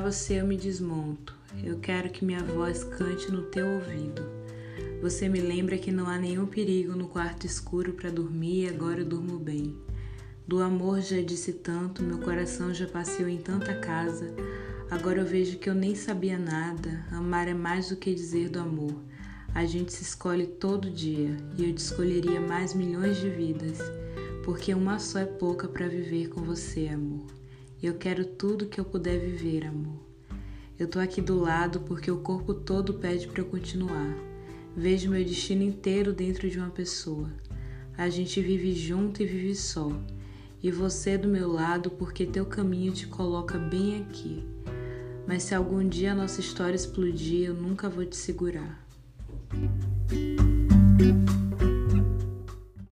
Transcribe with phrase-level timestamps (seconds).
[0.00, 1.34] você eu me desmonto.
[1.62, 4.22] Eu quero que minha voz cante no teu ouvido.
[5.02, 9.00] Você me lembra que não há nenhum perigo no quarto escuro para dormir e agora
[9.00, 9.76] eu durmo bem.
[10.48, 14.34] Do amor já disse tanto, meu coração já passeou em tanta casa.
[14.90, 17.04] Agora eu vejo que eu nem sabia nada.
[17.12, 18.94] Amar é mais do que dizer do amor.
[19.54, 23.78] A gente se escolhe todo dia e eu te escolheria mais milhões de vidas,
[24.44, 27.43] porque uma só é pouca para viver com você, amor.
[27.84, 30.00] Eu quero tudo que eu puder viver, amor.
[30.78, 34.16] Eu tô aqui do lado porque o corpo todo pede para eu continuar.
[34.74, 37.28] Vejo meu destino inteiro dentro de uma pessoa.
[37.94, 39.92] A gente vive junto e vive só.
[40.62, 44.42] E você do meu lado porque teu caminho te coloca bem aqui.
[45.26, 48.82] Mas se algum dia a nossa história explodir, eu nunca vou te segurar.